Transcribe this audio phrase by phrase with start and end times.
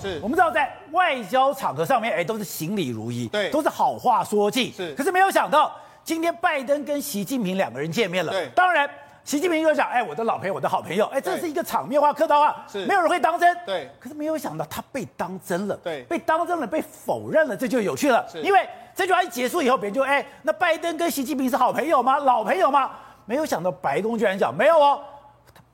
[0.00, 4.72] 是我们知道在外交场合上面，哎，都是行礼如仪，对，都是好话说尽。
[4.72, 8.30] 是，可是没有想到，今天拜登跟习近平两个人见面了。
[8.30, 8.88] 对，当然，
[9.24, 13.58] 习近平又讲，哎，我的老朋友，我的好朋友，哎，这是一个场面话、客套话，是，没有人会当真。
[13.66, 15.76] 对，可是没有想到他被当真了。
[15.78, 18.24] 对，被当真了，被否认了，这就有趣了。
[18.30, 22.18] 是，因为这句话一结束以后，别人就，哎，那拜登跟习近平是好朋友吗？
[22.18, 22.92] 老朋友吗？
[23.24, 25.02] 没有想到白宫居然讲没有哦，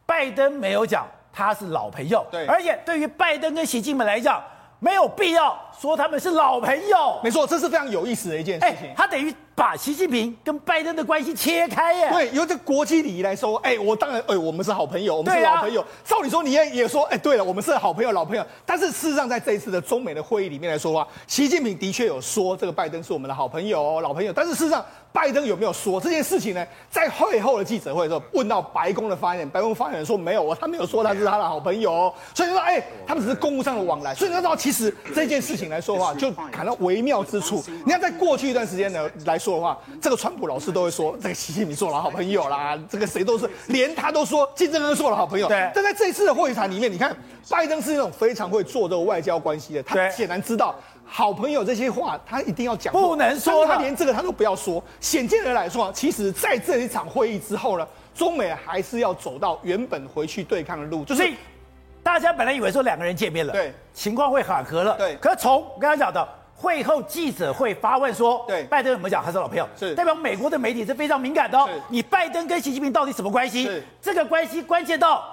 [0.06, 2.24] 拜登没有讲他是老朋友。
[2.30, 4.42] 对，而且对于拜登跟习近平来讲。
[4.84, 8.92] 没有必要说他们是老朋友，没错，这是非常有意思的一件事情。
[8.96, 12.10] 他等于把习近平跟拜登的关系切开耶。
[12.10, 15.80] 对，由这国际礼仪来说，哎，我当然，哎，我们是好朋友，我们是老朋友。
[15.80, 18.44] 啊、照理说，你也也说，哎，对了，我们是好朋友、老朋友。
[18.66, 24.32] 但是事实上，在这一次的中美的会议里面来说的话，习近平的确有说这个拜登是我们的好朋友、老朋友。
[24.32, 26.66] 但是事实上，拜登有没有说这件事情呢？
[26.90, 32.12] 在会后的记者会的时候，问到白宫的发言人，白宫发言人说没有，我他没有说他是他的好朋友。
[32.34, 34.14] 所以说，哎，他们只是公务上的往来。
[34.14, 37.62] 所以你要知道，其实这件事情来说的话，就感到微妙之处。
[37.84, 45.46] 你看，在过去一段时间呢来说的话，这个川普老师都会说这个习近平是我的好朋友啦，这个谁都是，连他都说金正恩是我的好朋友。
[45.46, 45.70] 对。
[45.74, 47.14] 但在这一次的会谈里面，你看
[47.50, 50.74] 拜登是那种非常会做这个外交关系的，他显然知道。
[51.04, 53.66] 好朋友这些话，他一定要讲，不能说。
[53.66, 54.82] 他连这个他都不要说。
[54.98, 61.04] 显见的来说，其实在这一场会议之后呢，中美还是要走到原本回去对抗的路。
[61.04, 61.30] 就是
[62.02, 65.14] 大家本来以为说两个人见面了，对，情况会缓和了，对。
[65.16, 69.68] 可是从我刚才讲的会后记者会发问说，对，拜登有没有讲他是老朋友？
[69.76, 71.68] 是代表美国的媒体是非常敏感的哦。
[71.88, 73.64] 你拜登跟习近平到底什么关系？
[73.64, 75.31] 是这个关系关键到。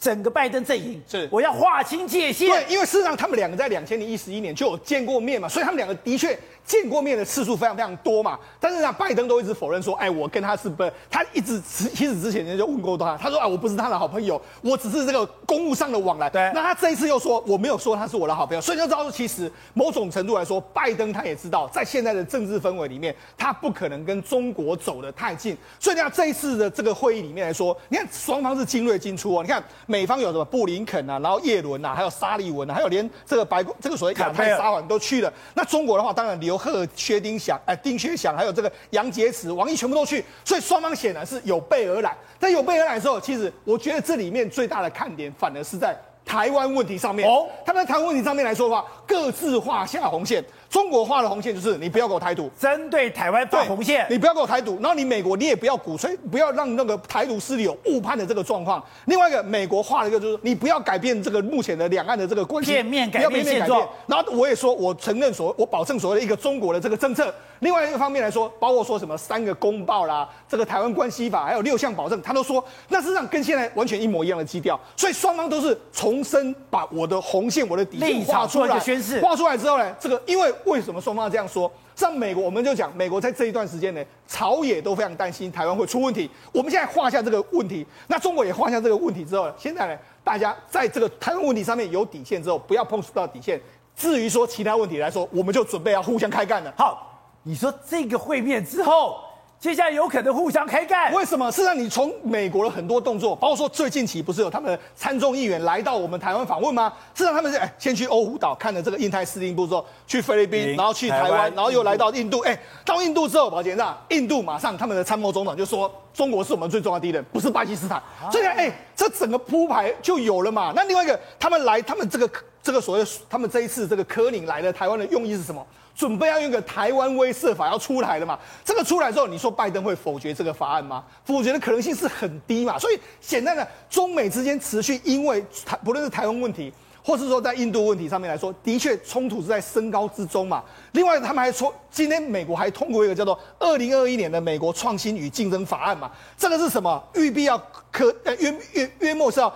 [0.00, 2.48] 整个拜登阵营是，我要划清界限。
[2.48, 8.38] 对，因为事实上他们两个在两千零一十一年就有见过面嘛，所以他们两个的确见过面的次数非常非常多嘛。
[8.60, 10.92] 但是呢，拜登都一直否认说，哎，我跟他是不是？
[11.10, 16.30] 他一直其实之前人家就问过他，他说啊，我不是他的好朋友，我只是这个公务上的往来。
[16.30, 16.48] 对。
[16.54, 25.56] 那他这一次又说我没有说他是我的好朋友，所以就知道说其实某种程度来说，拜登他也知道，在现在的政治氛围里面，他不可能跟中国走得太近。
[25.80, 29.42] 所以你看这一次的这个会议里面来说，你看双方是精锐进出哦。
[29.42, 30.66] 你看美方有什么布？
[30.66, 35.32] 林肯啊，然后叶伦啊，还有沙利文啊，还有连这个白宫这个所谓亚太沙皇都去了。
[35.54, 40.22] 那中国的话，当然刘鹤、薛丁祥、哎、丁薛祥，还有这个杨洁篪、王毅全部都去。
[40.44, 42.14] 所以双方显然是有备而来。
[42.38, 47.26] 但有备而来的时候，其实我觉得这里面最大的看点，反而是在台湾问题上面。
[47.26, 50.44] 哦，他们在台湾问题上面来说的话，各自画下红线。
[50.70, 58.82] 中国画的红线就是你不要给我台独，针对台湾画红线，你不要给我台独，然后你美国你也不要鼓吹，不要让那个台独势力有误判的这个状况。
[59.06, 63.88] 另外一个，美国画了一个就是你不要改变这个目前的两岸的这个关系，片面改变现状。
[64.06, 67.34] 然后我也说，我承认所我保证所谓的一个中国的这个政策。
[67.60, 74.78] 另外一个方面来说，包括说什么三个公报啦，这个台湾关系法，还有六项保证，他都说那事实上跟现在完全一模一样的基调。
[74.96, 81.46] 所以双方都是重申把我的红线、我的底线画出来，宣誓画出来之后呢，这个因为为什么双方这样？
[81.48, 86.30] 说，像美国，我们就讲，美国在这一段时间呢，朝野都非常担心台湾会出问题。
[86.52, 93.60] 我们现在画下这个问题，那中国也画下这个问题之后，现在呢，大家在这个台湾问题上面有底线之后，不要碰触到底线。
[93.96, 96.72] 至于说其他问题来说，我们就准备要互相开干了。
[96.76, 99.27] 好，你说这个会面之后。
[99.60, 101.12] 接下来有可能互相开干？
[101.12, 101.50] 为什么？
[101.50, 106.92] 事实上，你从美国的很多动作，包括说最近期不是有他们的参众议员来到我们台湾访问吗？
[107.12, 112.38] 事实上，他们是哎，先去欧胡岛看了这个印太司令部之后，去菲律宾，然后去台湾，然后又来到印度。
[112.40, 118.02] 哎，到印度之后，宝杰长印度马上他们的参谋总长就说，中国是我们最重要的敌人，不是巴基斯坦。
[118.32, 120.72] 所以哎，这整个铺排就有了嘛。
[120.74, 122.28] 那另外一个，他们来，他们这个
[122.60, 125.64] 这个所谓他们这一次这个柯林来了台湾的用意是什么？
[125.94, 128.36] 准备要用个台湾威慑法要出来了嘛？
[128.64, 131.04] 这个出来之后，你说拜登会否决这个法案吗？
[131.24, 132.76] 否决的可能性是很低嘛。
[132.76, 136.72] 所以显然的，中美之间持续因为台不论是台湾问题。
[137.08, 140.62] 或是说在印度问题上面来说，的确冲突是在升高之中嘛。
[140.92, 146.10] 另外，他们还说，今天美国还通过一个叫做《二零二一年的美国创新与竞争法案》嘛。
[146.36, 147.02] 这个是什么？
[147.14, 147.56] 预必要
[147.90, 149.50] 可呃约约约莫是要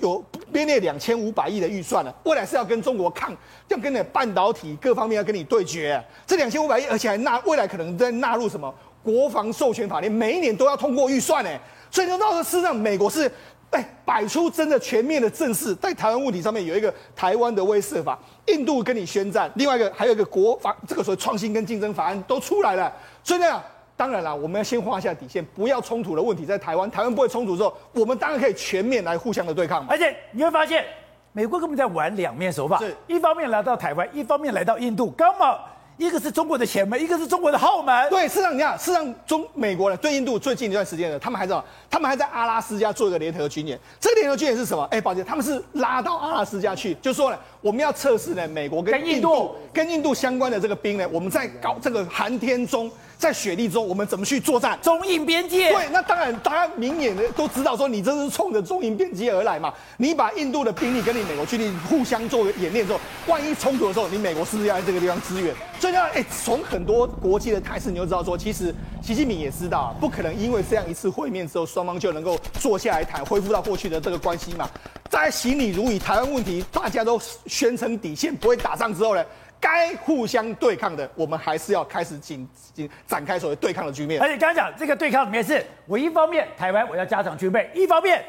[0.00, 2.14] 有编列两千五百亿的预算了。
[2.22, 3.36] 未来是要跟中国抗，
[3.68, 6.02] 要跟你半导体各方面要跟你对决。
[6.26, 11.50] 这两千五百亿，而且还纳未来可能在纳入什么国防授权法令，每一年都要通过预算呢。
[11.90, 13.30] 所以就到事实上，美国是。
[13.74, 18.16] 哎，摆出真的全面的阵势，在台湾问题上面有一个台湾的威慑法，
[18.46, 22.92] 印度跟你宣战，另外一个还有一个国防，这个所谓创新跟竞争法案都出来了。
[23.24, 23.60] 所以呢，
[23.96, 29.84] 当然了，我们要先画下底线，不要冲突的问题在台湾，台湾不会冲突之后，我们当然可以全面来互相的对抗。
[29.88, 30.84] 而且你会发现，
[31.32, 35.68] 美国根本在玩两面手法，是一方面来到台湾，一方面来到印度，刚好。
[35.96, 38.10] 一个是中国的前门，一个是中国的后门。
[38.10, 43.78] 对，事实上你看，事实上中美国呢，对印度最近一段时间呢，他们还在，他们还在阿拉斯加做一个联合军演。
[44.00, 44.82] 这个联合军演是什么？
[44.90, 52.90] 哎，抱歉，他们是拉到阿拉斯加去，就说了，我们要测试呢，美国跟印度跟印度相关的这个兵呢，我们在搞这个寒天中。
[53.16, 54.78] 在雪地中，我们怎么去作战？
[54.82, 55.72] 中印边界。
[55.72, 59.72] 对，那当然，大家明眼的都知道，说你这是冲着中印边界而来嘛。
[59.96, 65.54] 你把印度的兵力跟你美国军力互相做演练之后，万一冲突的时候，你美国是不是要在这个地方支援？
[65.78, 74.68] 所以呢，哎，从很多国际的态势，你就知道说，其实习近平也知道啊，不可能因为这样一次会面之后，双方就能够坐下来谈，恢复到过去的这个关系嘛。
[75.14, 79.24] 在习李如以，台湾问题大家都宣称底线不会打仗之后呢，
[79.60, 84.20] 该互相对抗的，我们还是要开始紧紧展开所谓对抗的局面。
[84.20, 88.24] 而且刚刚讲这个对抗里面是，我一方面台湾我要加强军备，一方面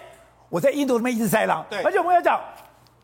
[0.48, 1.66] 我在印度那边一直塞狼。
[1.72, 2.40] 对，而且我们要讲，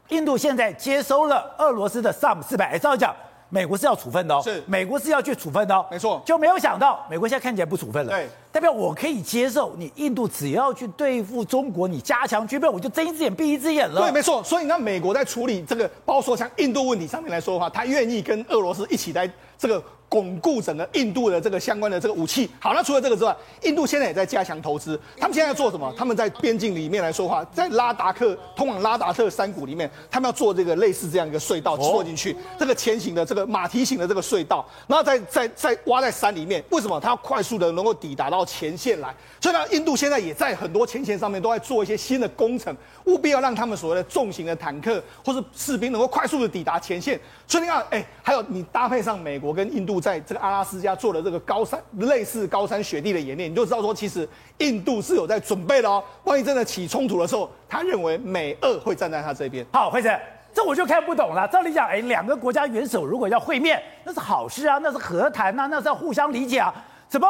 [0.09, 3.15] 印度现在接收了俄罗斯的 SAM 四百，照讲。
[3.51, 14.01] 美国是要处分的哦，是美国是要去处分的哦，没错，就没有想到美国现在看起来不处分了，对，代表我可以接受你印度只要去对付中国，你加强军备，我就睁一只眼闭一只眼了。
[14.01, 19.83] 对，没错，所以那美国在处理这个，包括说像印度问题上面来说的话，他愿意跟俄罗斯一起来这个。
[20.11, 22.49] 巩固整个印度的这个相关的这个武器。
[22.59, 24.99] 好，那除了这个之外，印度现在也在加强投资。
[25.17, 25.93] 他们现在要做什么？
[25.97, 36.61] 他们在边境里面来说话，在拉达克通往拉达克山谷里面，他们要做这个类似这样一个隧道，戳进去这个前行的这个马蹄形的这个隧道，然后再再再挖在山里面。
[36.71, 36.99] 为什么？
[36.99, 39.15] 它要快速的能够抵达到前线来。
[39.39, 42.75] 所以呢，印度现在也在很多前线上面都在做一些新的工程，
[43.05, 47.17] 务必要让他们所谓的重型的坦克或是士兵能够快速的抵达前线。
[47.47, 50.00] 所以你看，哎，还有你搭配上美国跟印度。
[50.01, 54.27] 在这个阿拉斯加做的这个高山类似高山雪地的演练，你就知道说，其实
[54.57, 56.03] 印度是有在准备的哦。
[56.24, 59.65] 万一真的起冲突的时候，他认为美俄会站在他这边。
[59.71, 60.19] 好，辉诚，
[60.53, 61.48] 这我就看不懂了。
[61.48, 66.74] 照理讲，哎，两个国家元首如果要会面，那是好事啊，那是和谈啊，那是要互相理解啊。
[67.07, 67.27] 怎么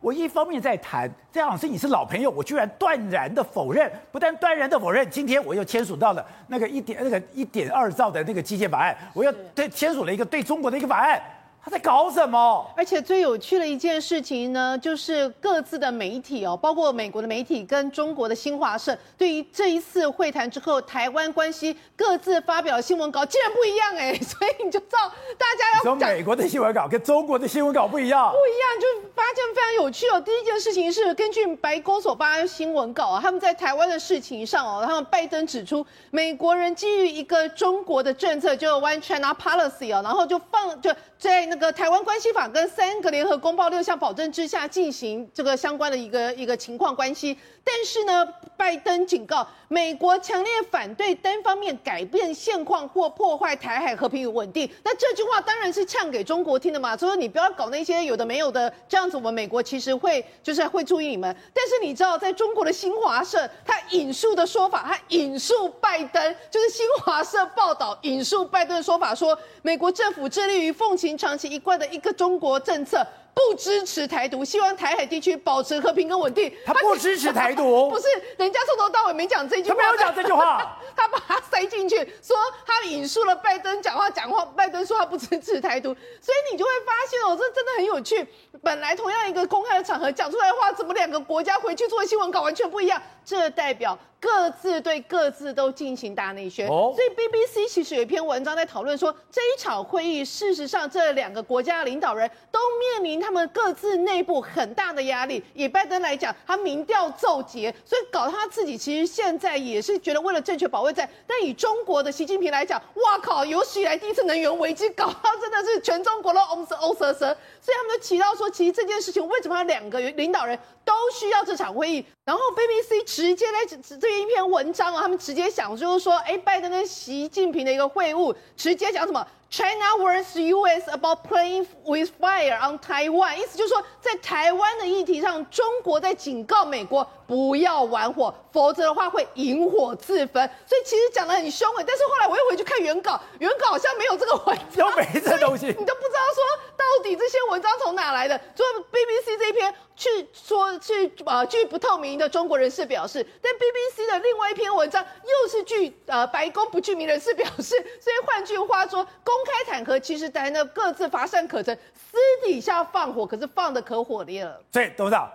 [0.00, 3.90] 我一方面在谈这样是你是老朋友，我居然断然的否认？
[4.12, 11.20] 不但断然的否认，今天我又签署到了那个一点那个一点二兆的那个基建法案，我又对签署了一个对中国的一个法案。
[11.64, 12.70] 他在搞什么？
[12.76, 25.08] 而且最有趣的一件事情呢，就是各自的媒体哦，包括美国的媒体跟中国的新华社，对于这一次会谈之后台湾关系各自发表新闻稿竟然不一样哎， 所以你就知道
[25.38, 30.20] 大家要讲美国的新闻稿跟中国的新闻稿不一样，不一样，就发现非常有趣哦。
[30.20, 41.46] 第一件事情是根据白宫所发新闻稿啊，他们在台湾的事情上哦，他们拜登指出，美国人基于一个中国的政策，就 One China Policy 哦，然后就放就在。
[41.53, 48.28] 那个台湾关系法跟三个联合公报六项保证之下进行这个相关的一个一个情况关系，但是呢，
[48.58, 54.70] 拜登警告美国强烈反对单方面改变现况或破坏台海和平与稳定。
[54.84, 61.34] 那这句话当然是呛给中国听的嘛，所以说你不要搞那些有的没有的，这样子我们美国其实会就是会注意你们。
[61.54, 71.54] 但是你知道，在中国的新华社他引述的说法，他引述拜登，就是新华社报道引述拜登的说法说，美国政府致力于奉行长期。
[71.54, 76.52] 一贯的一个中国政策，不支持台独，希望台海地区保持和平跟稳定。
[76.64, 78.06] 他不支持台独， 不是
[78.38, 85.88] 人家从头到尾没讲这句话，他没有讲这句话， 他把它塞进去，说他引述了拜登讲话，讲话拜登说他不支持台独，
[86.20, 88.26] 所以你就会发现哦，这真的很有趣。
[88.62, 93.02] 本来同样一个公开的场合讲出来的话，怎么两个国家回去做的新闻稿完全不一样？
[93.24, 96.66] 这代表各自对各自都进行大内宣。
[96.66, 105.44] 所以 BBC 其实有一篇文章在讨论说，这一场会议事实上这两个国家的领导人都面临他们各自内部很大的压力。
[105.52, 111.06] 以拜登来讲，他民调骤跌，所以搞他自己其实现在也是觉得为了政权保卫战。
[111.26, 117.36] 但以中国的习近平来讲，哇靠，有史以来第一次能源危机，搞到真的是全中国都嗡瑟嗡瑟瑟。
[117.60, 122.04] 所以他们就提到说，其实这件事情为什么他两个领导人都需要这场会议？
[122.24, 123.76] 然后 BBC 直接来这
[124.20, 130.90] 一篇文章啊，他们直接想就是说，哎，拜登跟习近平的一个会晤，直接讲什么？China was U.S.
[130.90, 140.48] about playing with fire on Taiwan，意思就是说，在台湾的议题上，中国在警告美国不要玩火，否则的话会引火自焚。
[140.66, 146.44] 所以其实讲的很凶哎，但是后来我又回去看原稿，原稿好像没有这个文章，都没这东西，你都不知道说
[146.76, 148.40] 到底这些文章从哪来的。
[148.54, 157.74] 所以 BBC 这一篇去说去呃据不透明的中国人士表示，但 BBC 的另外一篇文章又是据呃白宫不具名人士表示。
[158.00, 164.60] 所以换句话说，公开坦克其实在那各自乏善可陈，私底下放火可是放的可火烈了。
[164.72, 165.30] 所以董事长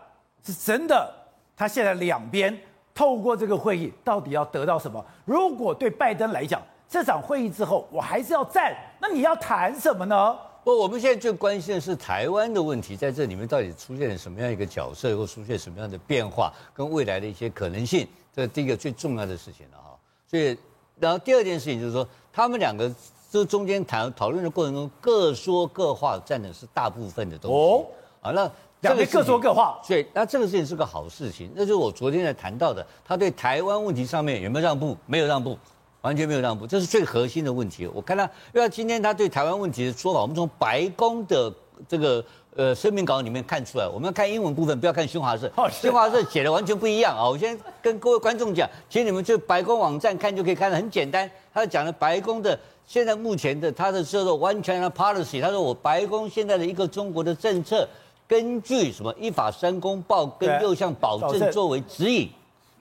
[0.45, 1.13] 是真的，
[1.59, 2.57] 他现在两边
[2.95, 5.05] 透过这个会议，到底要得到什么？
[5.25, 10.37] 如果对拜登来讲，这场会议之后我还是要战，那你要谈什么呢？
[10.63, 19.97] 不，我们现在最关心的是台湾的问题，在这里面到底出现了什么样一个角色，或出现什么样的变化，跟未来的一些可能性，这是第一个最重要的事情了哈。
[20.25, 20.57] 所以。
[21.01, 22.93] 然后第二件事情就是说，他们两个
[23.31, 27.57] 这中间谈讨论的过程中各说各话，占的是大部分的东西。
[27.57, 27.85] 哦，
[28.19, 28.51] 啊，那
[28.81, 31.51] 两边各说各话，对，那这个事情是个好事情。
[31.55, 34.95] 那就是我昨天在谈到的，他对台湾问题上面有没有让步？
[35.05, 35.57] 没有让步，
[36.01, 37.87] 完全没有让步，这是最核心的问题。
[37.87, 41.53] 我看他，因为今天他对台湾问题的说法，我们从白宫的
[41.87, 42.23] 这个。
[42.55, 45.49] 呃，声明稿里面看出来，我们要看英文部分，不要看新华社。
[45.71, 47.29] 新华社写的完全不一样啊！
[47.29, 51.29] 我先跟各位观众讲，其实你们去白宫网站看就可以看得很简单。
[51.53, 57.87] 他讲的白宫的现在目前的他的叫做完全的 Policy，他说我白宫现在的一个中国的政策，
[58.29, 62.29] 根据什么依法三公报跟六项保证作为指引，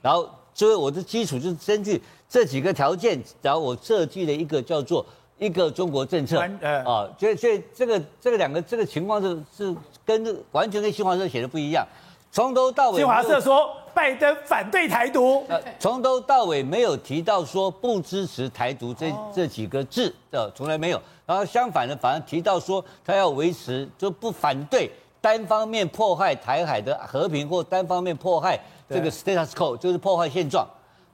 [0.00, 5.04] 然后作为我的基础就是根据这几个条件，然后我设计了一个叫做。
[5.40, 6.40] 一个中国政策
[6.84, 11.86] 啊，所以所以这个这个两个这个情况是是跟完全跟新华社写的不一样，
[12.32, 12.96] 从头到尾。
[12.96, 21.00] 新华社说拜登反对台独，呃，从头到尾没有提到说不支持台独这这几个字，呃，从来没有。
[21.24, 24.90] 然后相反的，反而提到说他要维持就不反对
[25.20, 28.58] 单方面破坏台海的和平或单方面破坏
[28.88, 30.66] 这个 status quo，就是破坏现状，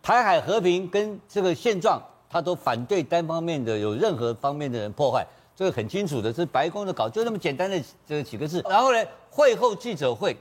[0.02, 2.00] 台海和平跟这个现状。
[2.26, 8.60] 他都反对单方面的有任何方面的人破坏，这个很清楚的，是白宫的稿，就那么简单的这几个字。
[8.68, 10.36] 然后呢，会后记者会，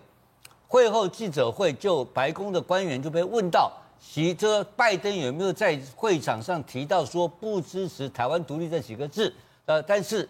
[0.68, 9.32] 会后记者会就白宫的官员就被问到，习这拜登有没有在会场上提到说不支持台湾独立这几个字？
[9.66, 10.28] 呃，但是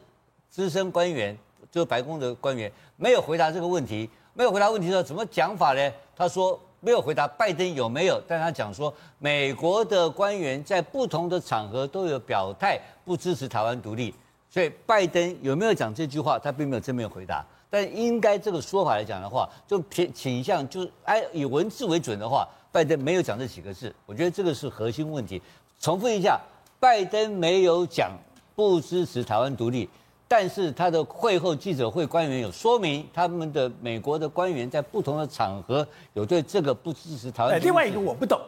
[0.50, 1.38] 资深官员
[1.74, 5.92] 就白宫的官员没有回答这个问题，没有回答问题的时候怎么讲法呢？
[6.16, 6.58] 他说。
[6.86, 14.14] 没有回答拜登有没有，但他讲说，美国的官员在不同的场合都有表态不支持台湾独立，
[14.50, 17.42] 所以拜登有没有讲这句话，他并没有正面回答。
[17.70, 25.42] 但应该这个说法来讲的话，就偏倾向就是哎以文字为准的话，拜登没有讲这几个字，我觉得这个是核心问题。
[25.80, 26.38] 重复一下，
[26.82, 28.12] 拜登没有讲
[28.56, 29.90] 不支持台湾独立。
[30.36, 37.62] 但是他的会后记者会官员有说明，他们的美国的官员在不同的场合有对这个不支持台湾。
[37.62, 38.42] 另外一个我不懂，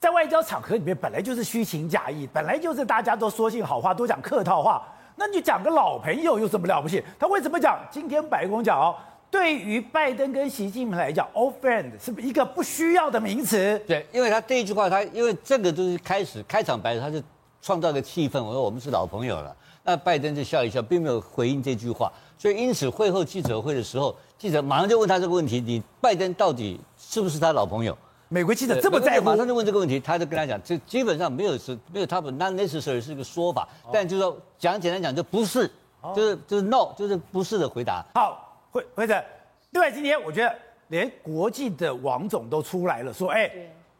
[0.00, 4.82] 在外交场合里面本来就是虚情假意，本来就是大家都说些好话，都讲客套话。
[5.14, 7.04] 那你讲个老朋友有什么了不起？
[7.18, 7.78] 他为什么讲？
[7.90, 8.96] 今天白宫讲哦，
[9.30, 13.78] 对于拜登跟习近平来讲，old friend 是一个不需要的名词。
[13.86, 17.22] 对，因为他第一句话，他因为这个就是开始开场白，他就
[17.60, 19.54] 创造个气氛，我说我们是老朋友了。
[19.86, 27.96] 那拜登就笑一笑，并没有回应这句话，所以因此会后记者会的时候，记者马上就问他这个问题：你拜登到底是不是他老朋友？
[28.28, 35.70] 美国记者这么在乎，马上就问这个问题，他就跟他讲，这基本上没有是没有他不 not necessary 是一个说法，但就是说讲简单讲就不是，
[36.16, 38.04] 就是就是 no 就是不是的回答。
[38.14, 39.24] 好，会会的。
[39.70, 40.52] 另外今天我觉得
[40.88, 43.48] 连国际的王总都出来了，说哎。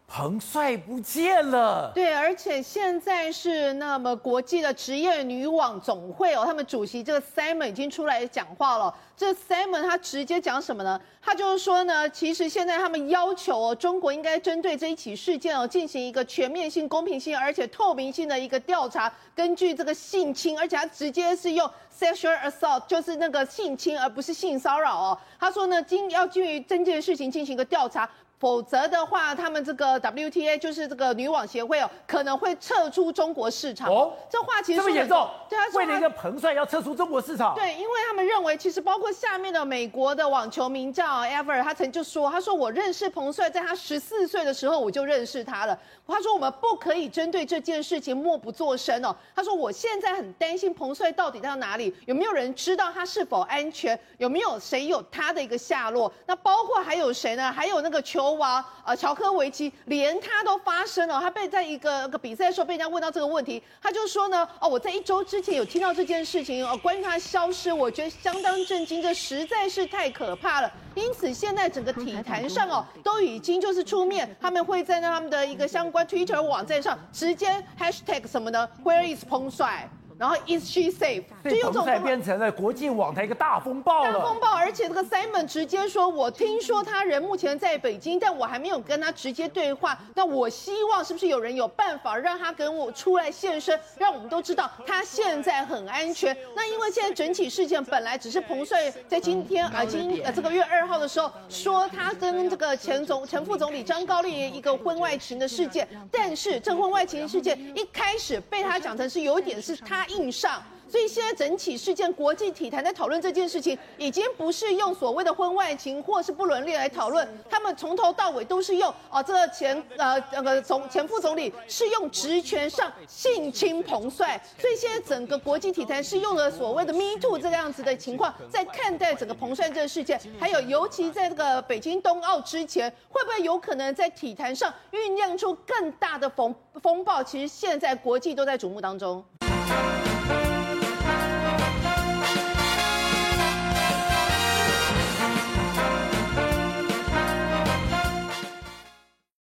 [0.08, 8.94] 彭帅不见了，对，而且现在是那么国际的职业女网总会哦，他们主席这个 Simon 已经出来讲话了。
[9.16, 10.98] 这 Simon 他直接讲什么呢？
[11.20, 19.12] 他就是说呢，其实现在他们要求哦，中国应该针对这一起事件哦，进行一个全面性、公平性而且透明性的一个调查。
[19.34, 25.18] 根据这个性侵，而且他直接是用 sexual assault，就是那个性侵，而不是性骚扰哦。
[25.40, 28.08] 他说呢，今要基于这件事情进行一个调查。
[28.38, 33.88] 否则的话，他们这个 WTA 就是这个女网协会哦，可能会撤出中国市场。
[33.90, 35.26] 哦，这话其实这么严重？
[35.48, 37.54] 对，他说为了一个彭帅要撤出中国市场。
[37.54, 45.78] 对，因为他们认为，其实包括下面的美国的网球名将 Ever，他曾就说，他说我认识彭帅，在他十四岁的时候我就认识他了。
[46.06, 49.16] 他说我们不可以针对这件事情默不作声哦。
[49.34, 56.12] 他说我现在很担心彭帅到底到哪里，有没有人知道他是否安全，有没有谁有他的一个下落？
[56.26, 57.50] 那包括还有谁呢？
[57.50, 58.25] 还有那个球。
[58.26, 70.68] 球王呃，乔科维奇连他都发声了，他被在一个个比赛的时候被人家问到这个问题，他就说呢，哦，我在一周之前有听到这件事情，哦，关于他消失，我觉得相当震惊，这实在是太可怕了。
[70.96, 79.88] 因此现在整个体坛上哦，都已经就是出面，他们会在那他们的一个相关 Twitter 网站上直接 Hashtag 什么呢？Where is 彭帅？
[80.18, 81.22] 然后 is she safe？
[81.44, 84.18] 就用这种变成了国际网台一个大风暴了。
[84.18, 89.98] 大风暴，而且这个 Simon 直接说：“我听说他人目前在北京，但我还没有跟他直接对话。
[90.14, 96.34] 那我希望是不是有人有办法让他跟我出来现身，让我们都知道他现在很安全。
[96.54, 110.05] 那因为现在整起事件本来只是彭帅在今天啊，今呃这个月二号的时候说他跟这个前总前副总理张高丽一个婚外情的事件，但是这婚外情事件一开始被他讲成是有一点是他。
[110.08, 110.62] 硬上。
[110.88, 137.24] 所以现在整起事件，国际体坛在讨论这件事情，已经不是用所谓的婚外情或是不伦恋来讨论，他们从头到尾都是用哦，这个前呃那个总前副总理是用职权上性侵彭帅，所以现在整个国际体坛是用了所谓的 Me Too 这样子的情况在看待整个彭帅这个事件，还有尤其在这个北京冬奥之前，会不会有可能在体坛上酝酿出更大的风风暴？
[137.24, 139.24] 其实现在国际都在瞩目当中。